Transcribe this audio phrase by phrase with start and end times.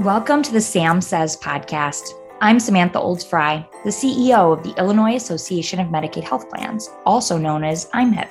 [0.00, 2.14] Welcome to the Sam Says podcast.
[2.40, 7.36] I'm Samantha Olds Frey, the CEO of the Illinois Association of Medicaid Health Plans, also
[7.36, 8.30] known as IMHIP.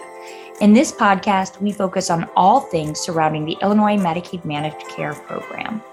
[0.61, 5.83] In this podcast, we focus on all things surrounding the Illinois Medicaid Managed Care Program.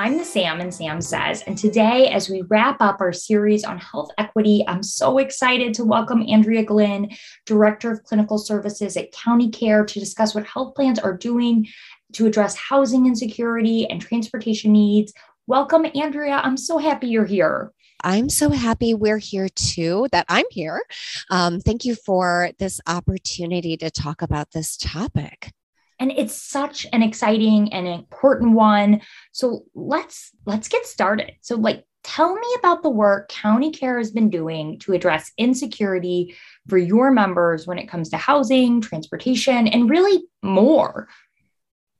[0.00, 1.42] I'm the Sam and Sam Says.
[1.42, 5.84] And today, as we wrap up our series on health equity, I'm so excited to
[5.84, 7.10] welcome Andrea Glynn,
[7.44, 11.68] Director of Clinical Services at County Care, to discuss what health plans are doing
[12.14, 15.12] to address housing insecurity and transportation needs.
[15.46, 16.40] Welcome, Andrea.
[16.42, 17.70] I'm so happy you're here.
[18.02, 20.82] I'm so happy we're here too, that I'm here.
[21.28, 25.52] Um, thank you for this opportunity to talk about this topic
[26.00, 29.02] and it's such an exciting and important one.
[29.32, 31.32] So let's let's get started.
[31.42, 36.34] So like tell me about the work county care has been doing to address insecurity
[36.68, 41.08] for your members when it comes to housing transportation and really more.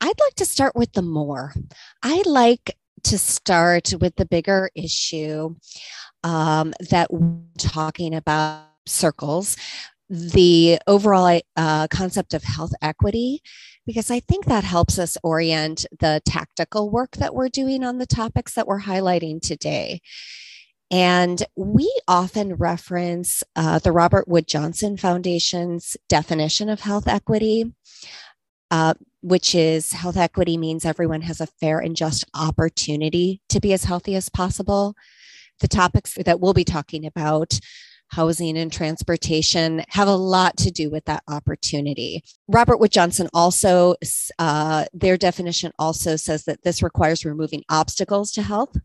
[0.01, 1.53] I'd like to start with the more.
[2.03, 5.57] I like to start with the bigger issue
[6.25, 9.57] um, that we're talking about circles
[10.11, 13.41] the overall uh, concept of health equity
[13.87, 18.07] because I think that helps us orient the tactical work that we're doing on the
[18.07, 20.01] topics that we're highlighting today.
[20.91, 27.73] And we often reference uh, the Robert Wood Johnson Foundation's definition of health equity,
[28.73, 33.73] uh, which is health equity means everyone has a fair and just opportunity to be
[33.73, 34.95] as healthy as possible.
[35.61, 37.61] The topics that we'll be talking about
[38.11, 42.23] housing and transportation have a lot to do with that opportunity.
[42.49, 43.95] Robert Wood Johnson also,
[44.39, 48.77] uh, their definition also says that this requires removing obstacles to health.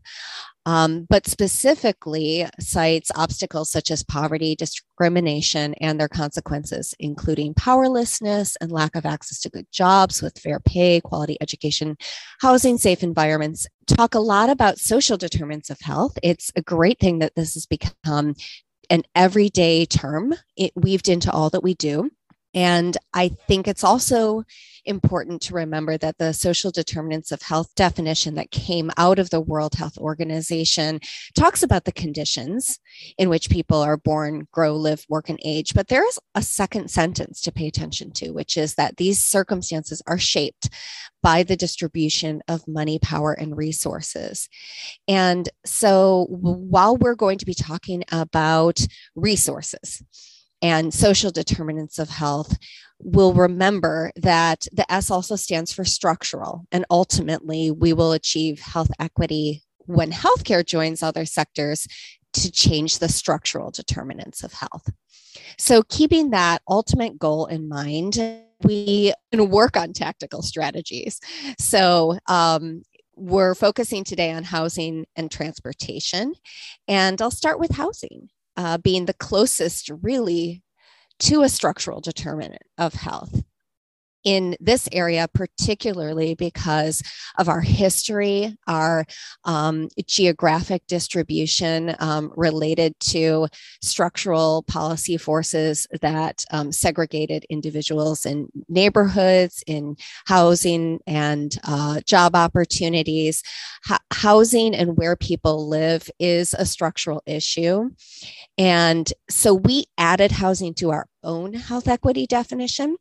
[0.66, 8.72] Um, but specifically cites obstacles such as poverty, discrimination, and their consequences, including powerlessness and
[8.72, 11.96] lack of access to good jobs with fair pay, quality education,
[12.40, 13.68] housing, safe environments.
[13.86, 16.18] Talk a lot about social determinants of health.
[16.20, 18.34] It's a great thing that this has become
[18.90, 22.10] an everyday term it weaved into all that we do.
[22.54, 24.44] And I think it's also
[24.86, 29.40] important to remember that the social determinants of health definition that came out of the
[29.40, 31.00] World Health Organization
[31.34, 32.78] talks about the conditions
[33.18, 35.74] in which people are born, grow, live, work, and age.
[35.74, 40.02] But there is a second sentence to pay attention to, which is that these circumstances
[40.06, 40.70] are shaped
[41.22, 44.48] by the distribution of money, power, and resources.
[45.08, 48.78] And so while we're going to be talking about
[49.14, 50.02] resources,
[50.62, 52.56] and social determinants of health
[52.98, 56.66] will remember that the S also stands for structural.
[56.72, 61.86] And ultimately, we will achieve health equity when healthcare joins other sectors
[62.32, 64.88] to change the structural determinants of health.
[65.58, 68.18] So, keeping that ultimate goal in mind,
[68.62, 71.20] we can work on tactical strategies.
[71.58, 72.82] So, um,
[73.14, 76.34] we're focusing today on housing and transportation.
[76.86, 80.62] And I'll start with housing uh, being the closest really
[81.18, 83.42] to a structural determinant of health
[84.26, 87.00] in this area, particularly because
[87.38, 89.06] of our history, our
[89.44, 93.46] um, geographic distribution um, related to
[93.80, 103.44] structural policy forces that um, segregated individuals in neighborhoods, in housing and uh, job opportunities.
[103.88, 107.90] H- housing and where people live is a structural issue.
[108.58, 112.96] And so we added housing to our own health equity definition.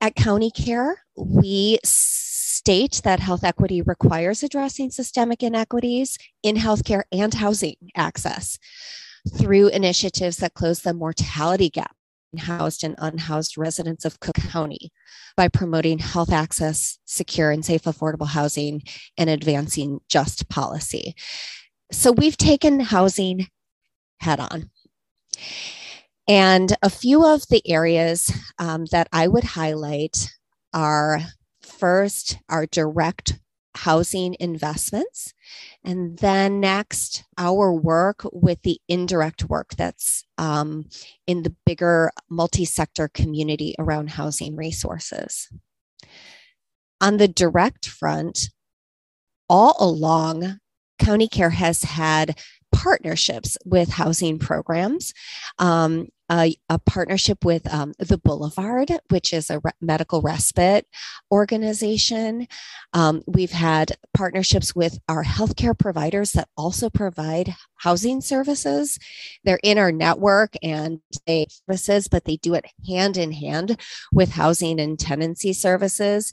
[0.00, 7.32] At County Care, we state that health equity requires addressing systemic inequities in healthcare and
[7.34, 8.58] housing access
[9.36, 11.94] through initiatives that close the mortality gap
[12.32, 14.90] in housed and unhoused residents of Cook County
[15.36, 18.82] by promoting health access, secure and safe affordable housing,
[19.16, 21.14] and advancing just policy.
[21.92, 23.48] So we've taken housing
[24.20, 24.70] head on.
[26.28, 30.30] And a few of the areas um, that I would highlight
[30.72, 31.20] are
[31.62, 33.38] first, our direct
[33.76, 35.32] housing investments.
[35.84, 40.86] And then next, our work with the indirect work that's um,
[41.26, 45.48] in the bigger multi sector community around housing resources.
[47.00, 48.48] On the direct front,
[49.48, 50.58] all along,
[50.98, 52.38] County Care has had
[52.72, 55.12] partnerships with housing programs.
[55.58, 60.86] Um, a, a, partnership with um, the Boulevard, which is a re- medical respite
[61.30, 62.48] organization.
[62.92, 68.98] Um, we've had partnerships with our healthcare providers that also provide housing services.
[69.44, 73.80] They're in our network and they services, but they do it hand in hand
[74.12, 76.32] with housing and tenancy services.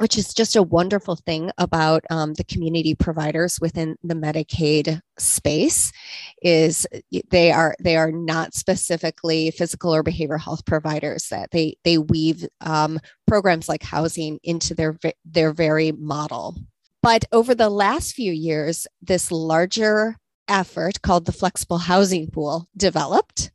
[0.00, 5.92] Which is just a wonderful thing about um, the community providers within the Medicaid space
[6.40, 6.86] is
[7.30, 12.48] they are they are not specifically physical or behavioral health providers that they they weave
[12.62, 16.56] um, programs like housing into their their very model
[17.02, 20.16] but over the last few years this larger
[20.48, 23.52] effort called the Flexible Housing Pool developed.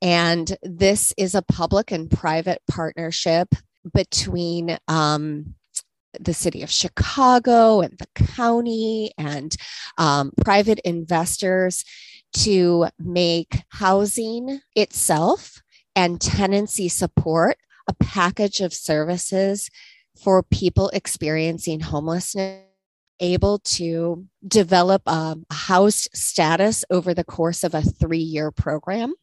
[0.00, 3.48] And this is a public and private partnership
[3.92, 5.56] between um,
[6.18, 9.56] the city of Chicago and the county and
[9.98, 11.84] um, private investors
[12.32, 15.62] to make housing itself
[15.94, 17.56] and tenancy support
[17.88, 19.68] a package of services
[20.22, 22.64] for people experiencing homelessness
[23.20, 29.14] able to develop a house status over the course of a three year program.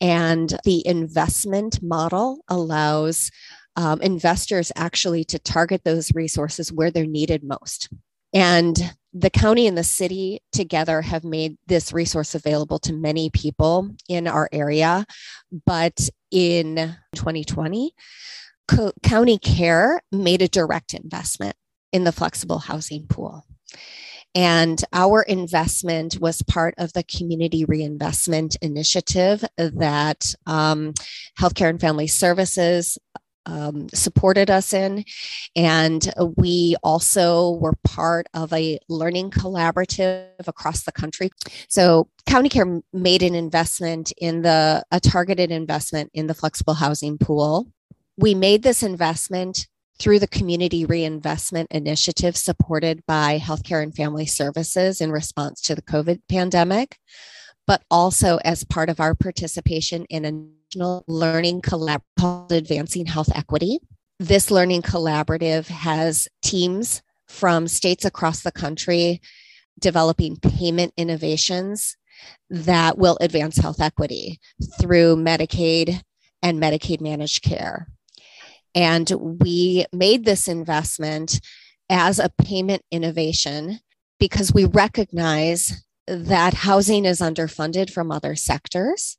[0.00, 3.30] And the investment model allows
[3.78, 7.88] um, investors actually to target those resources where they're needed most.
[8.34, 8.76] And
[9.14, 14.26] the county and the city together have made this resource available to many people in
[14.26, 15.06] our area.
[15.64, 17.94] But in 2020,
[18.66, 21.54] Co- County Care made a direct investment
[21.92, 23.44] in the flexible housing pool.
[24.34, 30.94] And our investment was part of the community reinvestment initiative that um,
[31.40, 32.98] Healthcare and Family Services
[33.48, 35.04] um, supported us in.
[35.56, 41.30] And we also were part of a learning collaborative across the country.
[41.68, 47.18] So County Care made an investment in the, a targeted investment in the flexible housing
[47.18, 47.66] pool.
[48.16, 49.66] We made this investment
[49.98, 55.82] through the Community Reinvestment Initiative supported by Healthcare and Family Services in response to the
[55.82, 56.98] COVID pandemic,
[57.66, 63.30] but also as part of our participation in a national learning collaborative called Advancing Health
[63.34, 63.78] Equity.
[64.18, 69.20] This learning collaborative has teams from states across the country
[69.78, 71.96] developing payment innovations
[72.50, 74.40] that will advance health equity
[74.80, 76.02] through Medicaid
[76.42, 77.86] and Medicaid managed care.
[78.74, 79.10] And
[79.40, 81.40] we made this investment
[81.88, 83.80] as a payment innovation
[84.20, 89.16] because we recognize that housing is underfunded from other sectors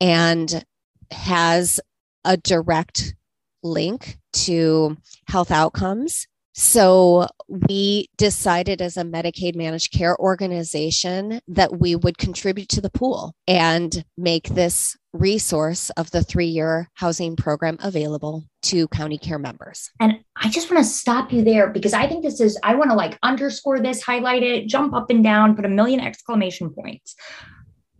[0.00, 0.64] and
[1.10, 1.80] has
[2.24, 3.14] a direct
[3.62, 4.96] link to
[5.28, 6.26] health outcomes
[6.58, 12.88] so we decided as a Medicaid managed care organization that we would contribute to the
[12.88, 19.38] pool and make this resource of the three year housing program available to county care
[19.38, 19.90] members.
[20.00, 22.90] And I just want to stop you there because I think this is, I want
[22.90, 27.16] to like underscore this, highlight it, jump up and down, put a million exclamation points.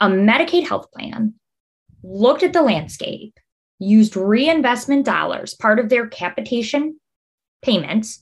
[0.00, 1.34] A Medicaid health plan
[2.06, 3.38] looked at the landscape,
[3.78, 6.98] used reinvestment dollars, part of their capitation
[7.62, 8.20] payments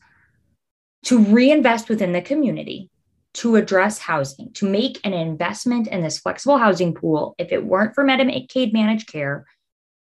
[1.04, 2.90] to reinvest within the community
[3.34, 7.34] to address housing, to make an investment in this flexible housing pool.
[7.36, 9.44] If it weren't for Medicaid managed care,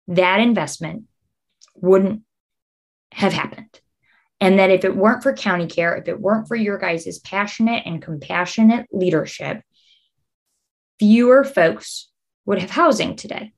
[0.09, 1.05] that investment
[1.75, 2.23] wouldn't
[3.13, 3.81] have happened.
[4.41, 7.83] And that if it weren't for county care, if it weren't for your guys' passionate
[7.87, 9.63] and compassionate leadership,
[10.99, 12.09] fewer folks
[12.47, 13.53] would have housing today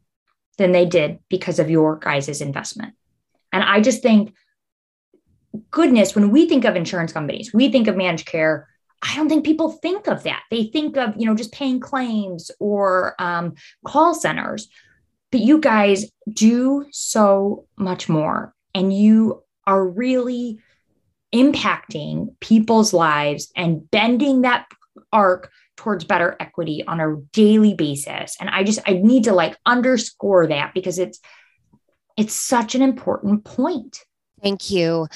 [0.60, 2.94] than they did because of your guys' investment.
[3.50, 4.34] And I just think
[5.70, 8.68] goodness, when we think of insurance companies, we think of managed care.
[9.02, 10.42] I don't think people think of that.
[10.50, 13.54] They think of, you know, just paying claims or um,
[13.86, 14.68] call centers.
[15.32, 18.54] But you guys do so much more.
[18.74, 20.58] And you are really
[21.34, 24.66] impacting people's lives and bending that
[25.12, 28.36] arc towards better equity on a daily basis.
[28.38, 31.20] And I just, I need to like underscore that because it's,
[32.18, 34.04] it's such an important point.
[34.42, 35.08] Thank you.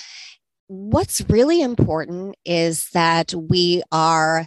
[0.66, 4.46] What's really important is that we are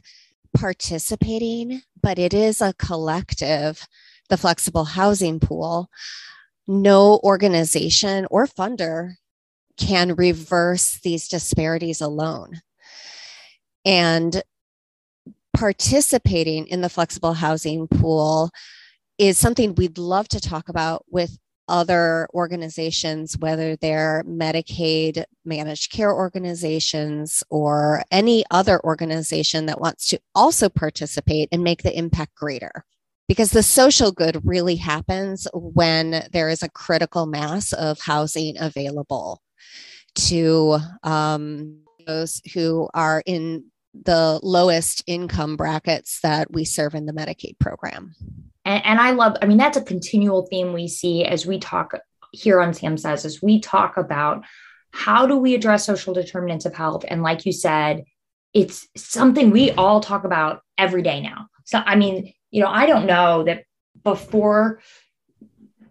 [0.55, 3.87] participating, but it is a collective,
[4.29, 5.87] the flexible housing pool.
[6.67, 9.13] No organization or funder
[9.77, 12.61] can reverse these disparities alone.
[13.85, 14.41] And
[15.57, 18.51] participating in the flexible housing pool
[19.17, 21.35] is something we'd love to talk about with
[21.67, 30.19] other organizations, whether they're Medicaid managed care organizations or any other organization that wants to
[30.35, 32.85] also participate and make the impact greater.
[33.27, 39.41] Because the social good really happens when there is a critical mass of housing available
[40.27, 43.65] to um, those who are in
[44.05, 48.15] the lowest income brackets that we serve in the Medicaid program.
[48.65, 51.93] And, and I love, I mean, that's a continual theme we see as we talk
[52.31, 54.43] here on Sam Says, as we talk about
[54.91, 57.05] how do we address social determinants of health?
[57.07, 58.03] And like you said,
[58.53, 61.47] it's something we all talk about every day now.
[61.65, 63.63] So, I mean, you know, I don't know that
[64.03, 64.81] before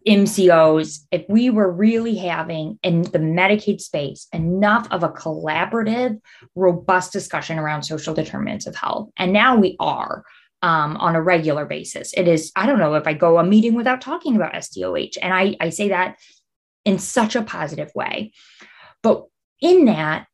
[0.06, 6.20] MCOs, if we were really having in the Medicaid space enough of a collaborative,
[6.54, 9.10] robust discussion around social determinants of health.
[9.16, 10.22] And now we are
[10.62, 12.12] um, on a regular basis.
[12.14, 15.18] It is, I don't know if I go a meeting without talking about SDOH.
[15.20, 16.18] And I, I say that
[16.84, 18.32] in such a positive way.
[19.02, 19.24] But
[19.60, 20.26] in that,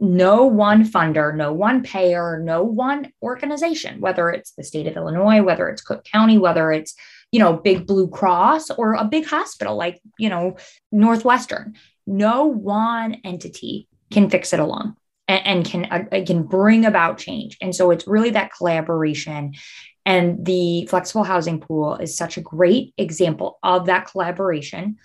[0.00, 5.42] no one funder, no one payer, no one organization, whether it's the state of Illinois,
[5.42, 6.94] whether it's Cook County, whether it's
[7.32, 10.56] you know, big Blue Cross or a big hospital like, you know,
[10.90, 11.74] Northwestern.
[12.06, 14.96] No one entity can fix it alone
[15.28, 17.56] and, and can uh, can bring about change.
[17.60, 19.54] And so it's really that collaboration.
[20.04, 24.96] And the flexible housing pool is such a great example of that collaboration,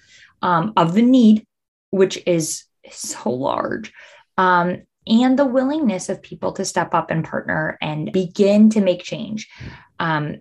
[0.41, 1.45] um, of the need,
[1.91, 3.93] which is so large,
[4.37, 9.03] um, and the willingness of people to step up and partner and begin to make
[9.03, 9.47] change.
[9.99, 10.37] Um,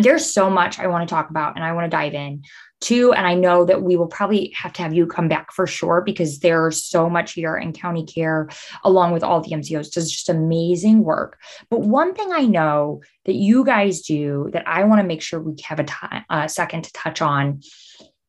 [0.00, 2.42] there's so much I want to talk about and I want to dive in
[2.82, 3.12] to.
[3.12, 6.02] And I know that we will probably have to have you come back for sure
[6.04, 8.48] because there's so much here in county care,
[8.82, 11.38] along with all the MCOs, does just amazing work.
[11.70, 15.40] But one thing I know that you guys do that I want to make sure
[15.40, 17.60] we have a, t- a second to touch on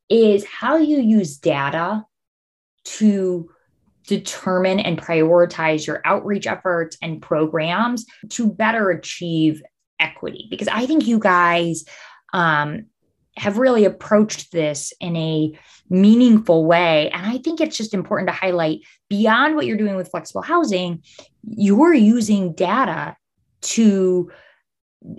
[0.09, 2.05] is how you use data
[2.85, 3.49] to
[4.07, 9.63] determine and prioritize your outreach efforts and programs to better achieve
[9.99, 11.85] equity because I think you guys
[12.33, 12.85] um,
[13.37, 15.57] have really approached this in a
[15.89, 17.09] meaningful way.
[17.11, 21.03] And I think it's just important to highlight beyond what you're doing with flexible housing,
[21.43, 23.15] you're using data
[23.61, 24.31] to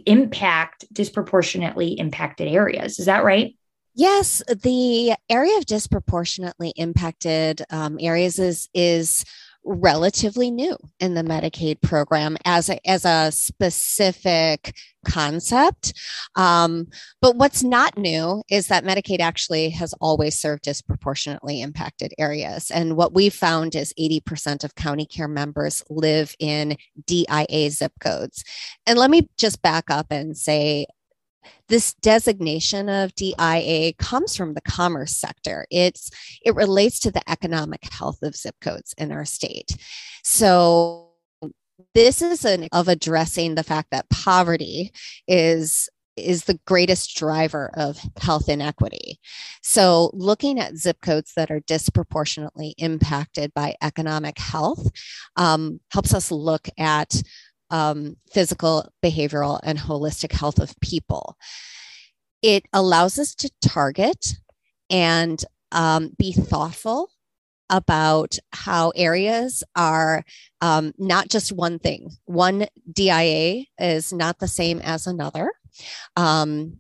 [0.07, 2.99] impact disproportionately impacted areas.
[2.99, 3.55] Is that right?
[3.95, 9.25] Yes, the area of disproportionately impacted um, areas is is
[9.67, 14.75] relatively new in the Medicaid program as a, as a specific
[15.07, 15.93] concept.
[16.37, 16.89] Um,
[17.21, 22.71] but what's not new is that Medicaid actually has always served disproportionately impacted areas.
[22.71, 28.45] And what we found is 80% of county care members live in DIA zip codes.
[28.87, 30.87] And let me just back up and say
[31.69, 35.67] this designation of DIA comes from the commerce sector.
[35.71, 36.11] It's
[36.45, 39.77] it relates to the economic health of zip codes in our state.
[40.23, 41.11] So
[41.95, 44.93] this is an of addressing the fact that poverty
[45.29, 49.21] is is the greatest driver of health inequity.
[49.63, 54.89] So, looking at zip codes that are disproportionately impacted by economic health
[55.37, 57.23] um, helps us look at
[57.71, 61.37] um, physical, behavioral, and holistic health of people.
[62.43, 64.35] It allows us to target
[64.91, 65.43] and
[65.73, 67.11] um, be thoughtful
[67.69, 70.25] about how areas are
[70.61, 72.11] um, not just one thing.
[72.25, 75.51] One DIA is not the same as another.
[76.17, 76.79] Um,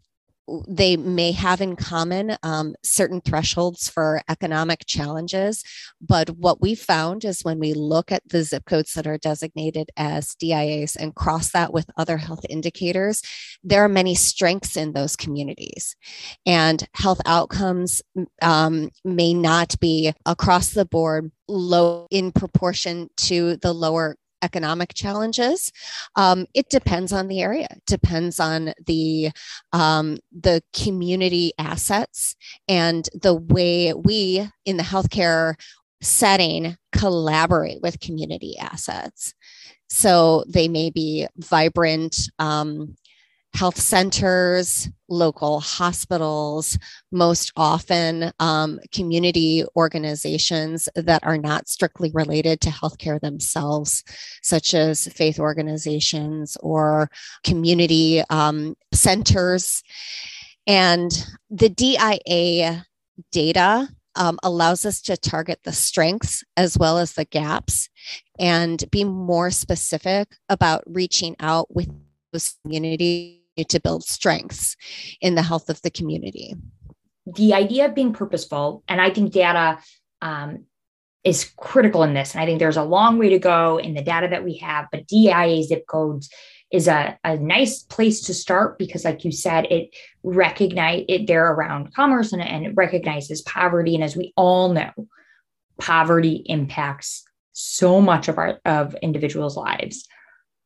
[0.68, 5.64] they may have in common um, certain thresholds for economic challenges.
[6.00, 9.90] But what we found is when we look at the zip codes that are designated
[9.96, 13.22] as DIAs and cross that with other health indicators,
[13.64, 15.96] there are many strengths in those communities.
[16.44, 18.02] And health outcomes
[18.42, 25.72] um, may not be across the board low in proportion to the lower economic challenges.
[26.14, 27.68] Um, it depends on the area.
[27.70, 29.30] It depends on the
[29.72, 32.36] um, the community assets
[32.68, 35.54] and the way we in the healthcare
[36.00, 39.34] setting collaborate with community assets.
[39.88, 42.96] So they may be vibrant um,
[43.56, 46.78] health centers, local hospitals,
[47.10, 54.04] most often um, community organizations that are not strictly related to healthcare themselves,
[54.42, 57.10] such as faith organizations or
[57.44, 59.82] community um, centers.
[60.66, 61.10] And
[61.48, 62.84] the DIA
[63.32, 67.88] data um, allows us to target the strengths as well as the gaps
[68.38, 71.88] and be more specific about reaching out with
[72.32, 74.76] those community to build strengths
[75.20, 76.54] in the health of the community.
[77.26, 79.78] The idea of being purposeful, and I think data
[80.22, 80.64] um,
[81.25, 82.34] is critical in this.
[82.34, 84.86] And I think there's a long way to go in the data that we have,
[84.92, 86.30] but DIA zip codes
[86.70, 91.52] is a, a nice place to start because like you said it recognize it they're
[91.52, 94.90] around commerce and, and it recognizes poverty and as we all know
[95.78, 100.08] poverty impacts so much of our of individuals lives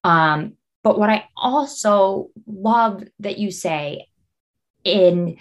[0.04, 4.06] um, but what I also love that you say
[4.84, 5.36] in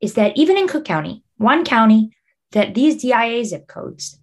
[0.00, 2.16] is that even in Cook County, one county,
[2.52, 4.18] that these DIA zip codes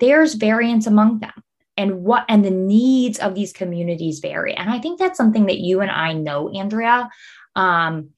[0.00, 1.32] there's variance among them
[1.76, 4.54] and what and the needs of these communities vary.
[4.54, 7.08] And i think that's something that you and i know andrea.
[7.56, 8.10] Um,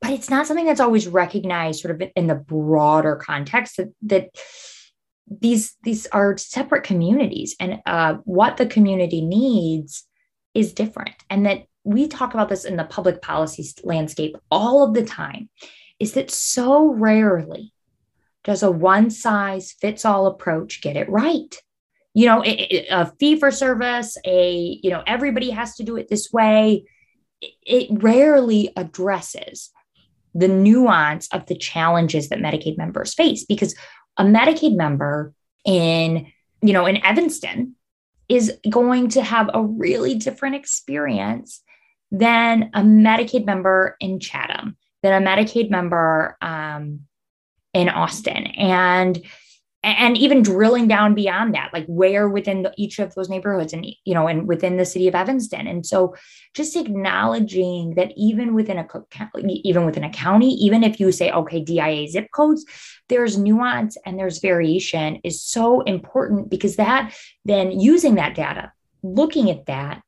[0.00, 4.30] but it's not something that's always recognized sort of in the broader context that, that
[5.40, 10.06] these these are separate communities and uh, what the community needs
[10.54, 11.14] is different.
[11.30, 15.48] And that we talk about this in the public policy landscape all of the time
[15.98, 17.72] is that so rarely
[18.44, 21.56] does a one size fits all approach get it right.
[22.14, 25.96] You know it, it, a fee for service a you know everybody has to do
[25.96, 26.84] it this way.
[27.40, 29.70] It, it rarely addresses
[30.34, 33.74] the nuance of the challenges that medicaid members face because
[34.16, 35.32] a medicaid member
[35.64, 36.26] in
[36.60, 37.76] you know in evanston
[38.32, 41.62] is going to have a really different experience
[42.10, 47.00] than a medicaid member in chatham than a medicaid member um,
[47.74, 48.46] in austin.
[48.46, 49.22] And
[49.84, 53.84] and even drilling down beyond that like where within the, each of those neighborhoods and
[54.04, 55.66] you know and within the city of evanston.
[55.66, 56.14] And so
[56.54, 58.86] just acknowledging that even within a
[59.44, 62.64] even within a county even if you say okay dia zip codes
[63.08, 68.72] there's nuance and there's variation is so important because that then using that data
[69.02, 70.02] looking at that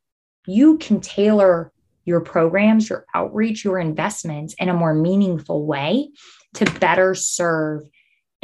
[0.47, 1.73] you can tailor
[2.05, 6.11] your programs your outreach your investments in a more meaningful way
[6.55, 7.83] to better serve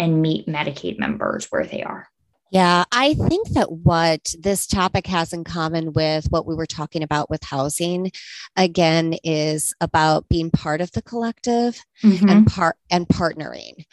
[0.01, 2.09] and meet Medicaid members where they are.
[2.51, 7.05] Yeah, I think that what this topic has in common with what we were talking
[7.05, 8.11] about with housing,
[8.57, 12.29] again, is about being part of the collective mm-hmm.
[12.29, 13.85] and part and partnering.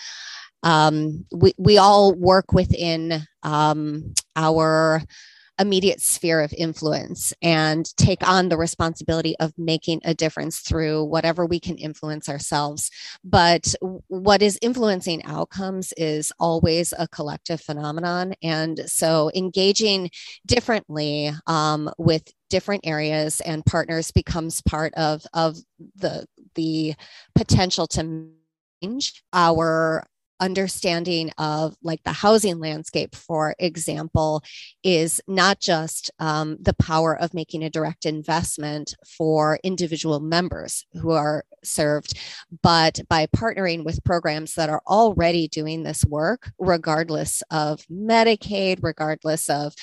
[0.64, 5.04] Um, we we all work within um, our
[5.60, 11.46] immediate sphere of influence and take on the responsibility of making a difference through whatever
[11.46, 12.92] we can influence ourselves.
[13.24, 13.74] But
[14.08, 18.34] what is influencing outcomes is always a collective phenomenon.
[18.44, 20.10] And so engaging
[20.46, 25.58] differently um, with different areas and partners becomes part of, of
[25.96, 26.96] the, the
[27.36, 28.27] potential to
[28.81, 30.05] change our
[30.40, 34.44] understanding of like the housing landscape, for example,
[34.84, 41.12] is not just um, the power of making a direct investment for individual members who
[41.12, 42.18] are served,
[42.62, 49.50] but by partnering with programs that are already doing this work, regardless of Medicaid, regardless
[49.50, 49.74] of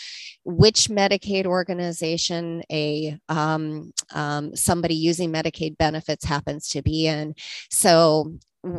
[0.44, 7.34] which Medicaid organization a um, um, somebody using Medicaid benefits happens to be in.
[7.70, 8.38] So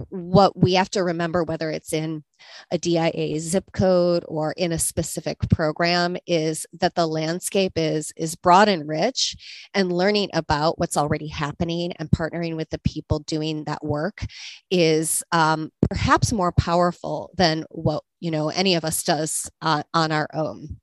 [0.09, 2.23] what we have to remember, whether it's in
[2.71, 8.35] a DIA zip code or in a specific program, is that the landscape is is
[8.35, 9.35] broad and rich,
[9.73, 14.25] and learning about what's already happening and partnering with the people doing that work
[14.71, 20.11] is um, perhaps more powerful than what you know any of us does uh, on
[20.11, 20.77] our own.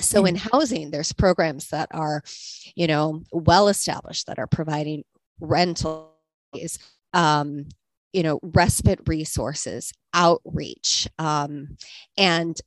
[0.00, 2.22] So in housing, there's programs that are,
[2.74, 5.04] you know, well established that are providing
[5.38, 6.14] rental
[7.12, 7.66] um,
[8.12, 11.76] you know respite resources outreach um,
[12.16, 12.60] and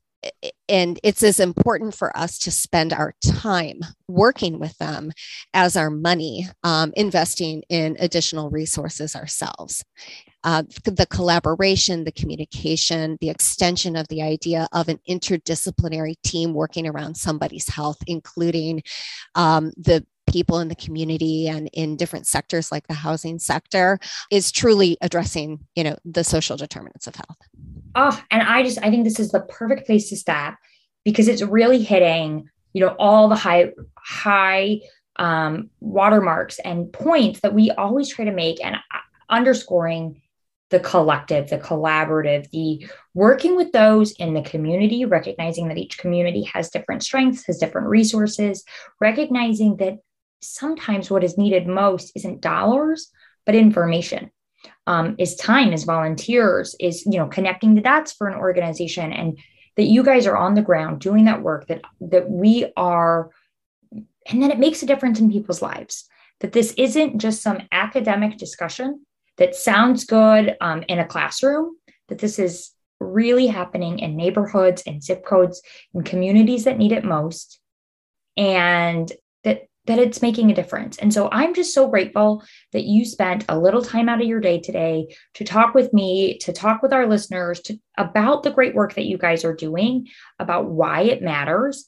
[0.67, 5.12] and it's as important for us to spend our time working with them
[5.54, 9.84] as our money um, investing in additional resources ourselves.
[10.43, 16.88] Uh, the collaboration the communication the extension of the idea of an interdisciplinary team working
[16.88, 18.82] around somebody's health including
[19.36, 24.00] um, the people in the community and in different sectors like the housing sector
[24.32, 27.38] is truly addressing you know the social determinants of health.
[27.96, 30.58] Oh and i just i think this is the perfect place to stop
[31.04, 34.80] because it's really hitting you know all the high high
[35.15, 38.78] um, watermarks and points that we always try to make and
[39.30, 40.22] underscoring
[40.70, 46.44] the collective, the collaborative, the working with those in the community, recognizing that each community
[46.44, 48.63] has different strengths, has different resources,
[49.02, 49.98] recognizing that
[50.41, 53.12] sometimes what is needed most isn't dollars,
[53.45, 54.32] but information.
[54.88, 59.38] Um, is time, is volunteers, is you know connecting the dots for an organization, and
[59.78, 61.67] that you guys are on the ground doing that work.
[61.67, 63.30] That that we are,
[63.91, 66.10] and then it makes a difference in people's lives.
[66.41, 69.06] That this isn't just some academic discussion
[69.38, 71.78] that sounds good um, in a classroom.
[72.10, 75.62] That this is really happening in neighborhoods and zip codes
[75.93, 77.60] in communities that need it most,
[78.36, 79.10] and
[79.89, 80.99] that it's making a difference.
[80.99, 84.39] And so I'm just so grateful that you spent a little time out of your
[84.39, 88.75] day today to talk with me, to talk with our listeners to, about the great
[88.75, 91.86] work that you guys are doing, about why it matters.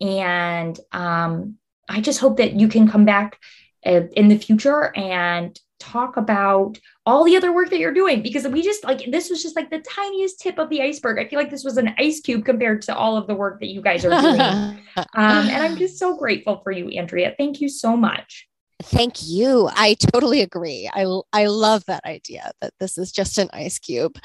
[0.00, 1.56] And um,
[1.88, 3.40] I just hope that you can come back
[3.84, 8.46] uh, in the future and talk about all the other work that you're doing because
[8.46, 11.18] we just like this was just like the tiniest tip of the iceberg.
[11.18, 13.68] I feel like this was an ice cube compared to all of the work that
[13.68, 14.40] you guys are doing.
[14.96, 17.34] um, and I'm just so grateful for you, Andrea.
[17.36, 18.46] Thank you so much.
[18.82, 19.68] Thank you.
[19.72, 20.88] I totally agree.
[20.92, 24.18] I, I love that idea that this is just an ice cube.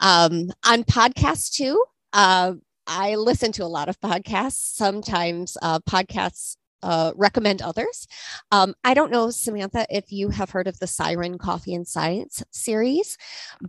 [0.00, 1.82] Um, on podcasts too,
[2.12, 2.54] uh,
[2.86, 4.76] I listen to a lot of podcasts.
[4.76, 8.06] Sometimes uh, podcasts uh, recommend others.
[8.52, 12.42] Um, I don't know, Samantha, if you have heard of the Siren Coffee and Science
[12.50, 13.16] series,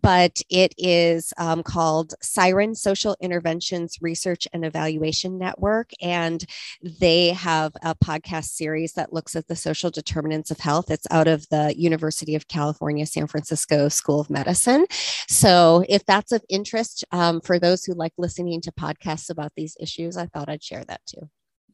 [0.02, 5.92] but it is um, called Siren Social Interventions Research and Evaluation Network.
[6.02, 6.46] And
[6.82, 10.92] they have a podcast series that looks at the social determinants of health.
[10.92, 14.86] It's out of the University of California, San Francisco School of Medicine.
[15.28, 19.76] So if that's of interest um, for those who like listening to podcasts about these
[19.80, 21.30] issues, I thought I'd share that too.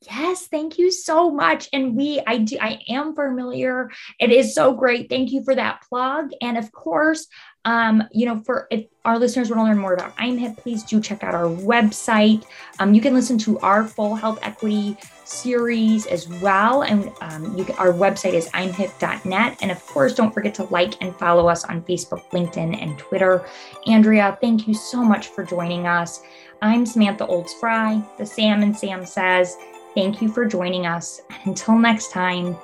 [0.07, 1.67] Yes, thank you so much.
[1.73, 3.89] And we, I do, I am familiar.
[4.19, 5.09] It is so great.
[5.09, 6.31] Thank you for that plug.
[6.41, 7.27] And of course,
[7.65, 11.01] um, you know, for if our listeners want to learn more about IMHIP, please do
[11.01, 12.45] check out our website.
[12.79, 16.83] Um, you can listen to our full health equity series as well.
[16.83, 19.57] And um, can, our website is imhip.net.
[19.61, 23.45] And of course, don't forget to like and follow us on Facebook, LinkedIn, and Twitter.
[23.87, 26.21] Andrea, thank you so much for joining us.
[26.61, 29.57] I'm Samantha Olds Frey, the Sam and Sam Says.
[29.95, 31.21] Thank you for joining us.
[31.29, 32.57] And until next time,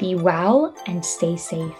[0.00, 1.76] be well and stay safe.